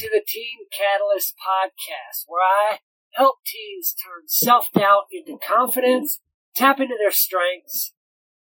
[0.00, 2.80] to the Teen Catalyst podcast, where I
[3.20, 6.24] help teens turn self doubt into confidence,
[6.56, 7.92] tap into their strengths,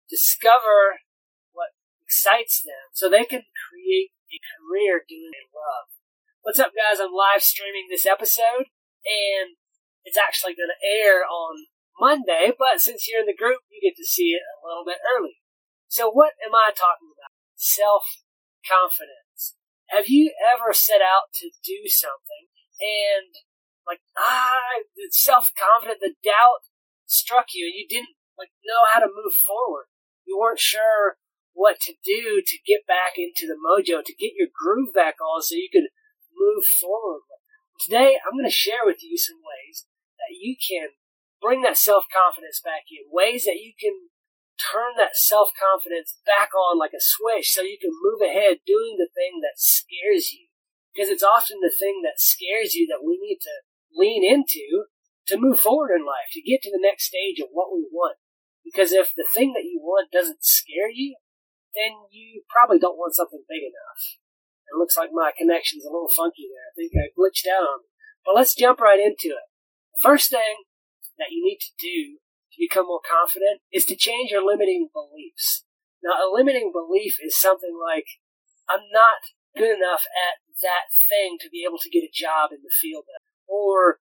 [0.07, 1.03] discover
[1.51, 5.87] what excites them so they can create a career doing what they love.
[6.47, 7.03] What's up, guys?
[7.03, 8.71] I'm live streaming this episode,
[9.03, 9.59] and
[10.07, 11.67] it's actually going to air on
[11.99, 15.03] Monday, but since you're in the group, you get to see it a little bit
[15.03, 15.43] early.
[15.91, 17.35] So, what am I talking about?
[17.59, 18.07] Self
[18.63, 19.28] confidence.
[19.89, 23.33] Have you ever set out to do something and
[23.89, 26.69] like ah the self confidence, the doubt
[27.09, 29.89] struck you and you didn't like know how to move forward.
[30.29, 31.17] You weren't sure
[31.57, 35.43] what to do to get back into the mojo, to get your groove back on
[35.43, 35.89] so you could
[36.37, 37.25] move forward.
[37.81, 39.89] Today I'm gonna share with you some ways
[40.21, 40.93] that you can
[41.41, 44.08] bring that self confidence back in, ways that you can
[44.59, 48.99] turn that self confidence back on like a switch so you can move ahead doing
[48.99, 50.51] the thing that scares you.
[50.93, 53.55] Because it's often the thing that scares you that we need to
[53.95, 54.91] lean into
[55.31, 58.19] to move forward in life, to get to the next stage of what we want.
[58.65, 61.17] Because if the thing that you want doesn't scare you,
[61.77, 64.19] then you probably don't want something big enough.
[64.69, 66.69] It looks like my connection's a little funky there.
[66.69, 67.89] I think I glitched out on me.
[68.25, 69.47] But let's jump right into it.
[70.03, 70.69] First thing
[71.17, 72.19] that you need to do
[72.59, 75.65] become more confident is to change your limiting beliefs.
[76.03, 78.07] Now, a limiting belief is something like,
[78.69, 79.23] I'm not
[79.57, 83.05] good enough at that thing to be able to get a job in the field,
[83.47, 83.99] or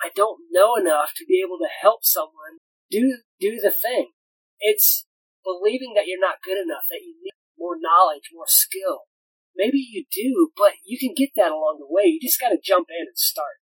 [0.00, 4.10] I don't know enough to be able to help someone do do the thing.
[4.58, 5.06] It's
[5.44, 9.10] believing that you're not good enough, that you need more knowledge, more skill.
[9.54, 12.06] Maybe you do, but you can get that along the way.
[12.06, 13.60] You just got to jump in and start.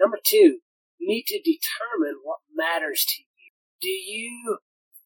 [0.00, 0.60] Number two,
[0.98, 3.35] you need to determine what matters to you
[3.86, 4.58] do you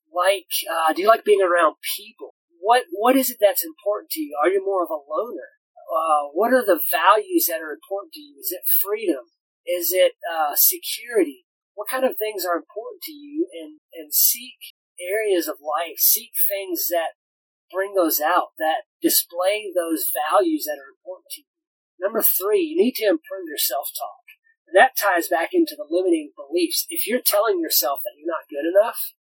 [0.09, 2.33] like uh, do you like being around people?
[2.61, 4.33] What what is it that's important to you?
[4.41, 5.53] Are you more of a loner?
[5.84, 8.41] Uh, what are the values that are important to you?
[8.41, 9.28] Is it freedom?
[9.69, 11.44] Is it uh, security?
[11.75, 13.49] What kind of things are important to you?
[13.53, 17.21] And and seek areas of life, seek things that
[17.69, 21.53] bring those out, that display those values that are important to you.
[22.00, 24.25] Number three, you need to improve your self talk.
[24.75, 26.86] That ties back into the limiting beliefs.
[26.88, 29.14] If you're telling yourself that you're not good enough,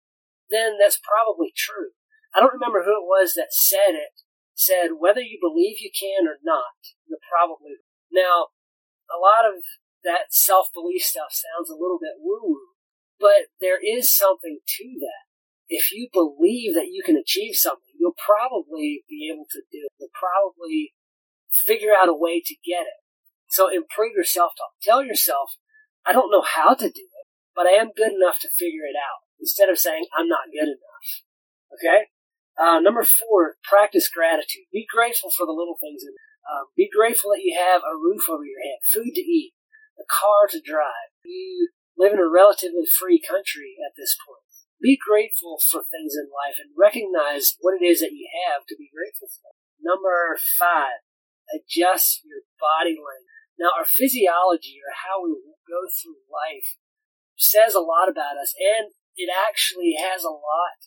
[0.51, 1.95] then that's probably true.
[2.35, 4.23] I don't remember who it was that said it,
[4.55, 7.79] said whether you believe you can or not, you're probably.
[8.11, 8.53] Now,
[9.09, 9.63] a lot of
[10.05, 12.75] that self belief stuff sounds a little bit woo woo,
[13.19, 15.25] but there is something to that.
[15.69, 19.93] If you believe that you can achieve something, you'll probably be able to do it.
[19.99, 20.95] You'll probably
[21.67, 23.01] figure out a way to get it.
[23.57, 24.77] So improve your self-talk.
[24.85, 25.57] Tell yourself,
[26.05, 29.01] I don't know how to do it, but I am good enough to figure it
[29.01, 29.25] out.
[29.41, 31.09] Instead of saying, I'm not good enough.
[31.73, 32.13] Okay?
[32.61, 34.69] Uh, number four, practice gratitude.
[34.69, 36.05] Be grateful for the little things.
[36.05, 36.13] In
[36.45, 39.57] um, be grateful that you have a roof over your head, food to eat,
[39.97, 41.17] a car to drive.
[41.25, 44.45] You live in a relatively free country at this point.
[44.85, 48.77] Be grateful for things in life and recognize what it is that you have to
[48.77, 49.57] be grateful for.
[49.81, 51.01] Number five,
[51.51, 53.36] adjust your body language.
[53.59, 55.33] Now, our physiology, or how we
[55.65, 56.77] go through life,
[57.37, 60.81] says a lot about us, and it actually has a lot.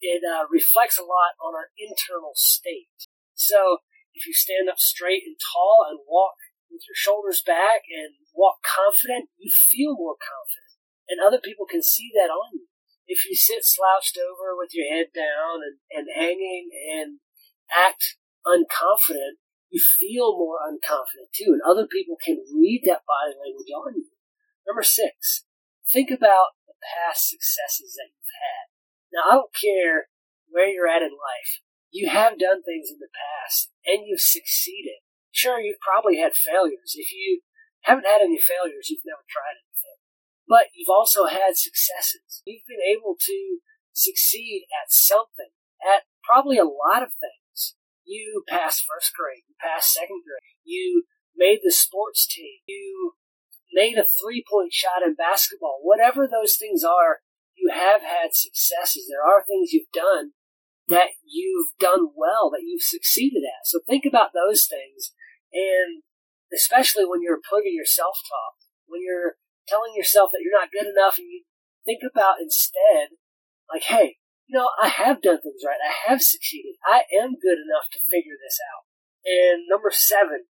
[0.00, 3.08] It uh, reflects a lot on our internal state.
[3.36, 3.84] So,
[4.16, 6.38] if you stand up straight and tall and walk
[6.70, 11.82] with your shoulders back and walk confident, you feel more confident, and other people can
[11.82, 12.68] see that on you.
[13.06, 17.20] If you sit slouched over with your head down and, and hanging and
[17.68, 18.16] act
[18.48, 19.43] unconfident,
[19.74, 24.14] you feel more unconfident too, and other people can read that body language on you.
[24.62, 25.50] Number six,
[25.90, 28.64] think about the past successes that you've had.
[29.10, 30.06] Now, I don't care
[30.46, 31.58] where you're at in life.
[31.90, 35.02] You have done things in the past, and you've succeeded.
[35.34, 36.94] Sure, you've probably had failures.
[36.94, 37.42] If you
[37.82, 39.98] haven't had any failures, you've never tried anything.
[40.46, 42.46] But you've also had successes.
[42.46, 43.58] You've been able to
[43.90, 45.50] succeed at something,
[45.82, 47.43] at probably a lot of things.
[48.04, 49.44] You passed first grade.
[49.48, 50.60] You passed second grade.
[50.64, 51.04] You
[51.36, 52.60] made the sports team.
[52.66, 53.14] You
[53.72, 55.80] made a three point shot in basketball.
[55.82, 57.20] Whatever those things are,
[57.56, 59.08] you have had successes.
[59.08, 60.32] There are things you've done
[60.88, 63.64] that you've done well, that you've succeeded at.
[63.64, 65.12] So think about those things.
[65.52, 66.02] And
[66.52, 68.54] especially when you're putting your self talk,
[68.86, 69.36] when you're
[69.66, 71.44] telling yourself that you're not good enough, and you
[71.84, 73.16] think about instead,
[73.72, 74.16] like, hey,
[74.54, 75.82] know, I have done things right.
[75.82, 76.78] I have succeeded.
[76.86, 78.86] I am good enough to figure this out.
[79.26, 80.46] And number seven,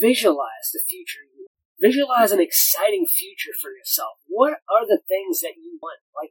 [0.00, 1.28] visualize the future
[1.80, 4.16] Visualize an exciting future for yourself.
[4.26, 5.98] What are the things that you want?
[6.14, 6.30] Like,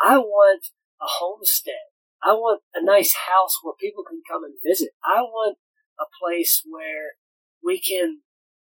[0.00, 0.66] I want
[1.00, 1.90] a homestead.
[2.22, 4.90] I want a nice house where people can come and visit.
[5.04, 5.56] I want
[5.98, 7.16] a place where
[7.62, 8.20] we can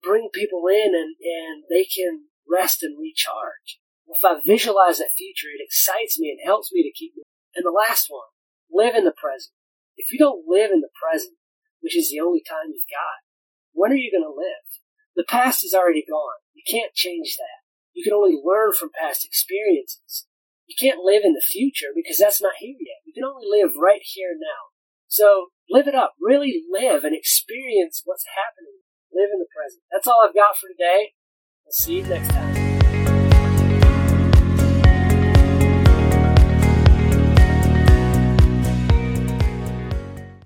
[0.02, 3.80] bring people in and, and they can rest and recharge.
[4.06, 7.12] If I visualize that future, it excites me and helps me to keep.
[7.54, 8.28] And the last one,
[8.70, 9.54] live in the present.
[9.96, 11.38] If you don't live in the present,
[11.80, 13.22] which is the only time you've got,
[13.72, 14.66] when are you going to live?
[15.16, 16.42] The past is already gone.
[16.54, 17.62] You can't change that.
[17.92, 20.26] You can only learn from past experiences.
[20.66, 23.04] You can't live in the future because that's not here yet.
[23.04, 24.74] You can only live right here now.
[25.06, 26.14] So live it up.
[26.20, 28.82] Really live and experience what's happening.
[29.12, 29.82] Live in the present.
[29.92, 31.12] That's all I've got for today.
[31.66, 32.73] I'll see you next time.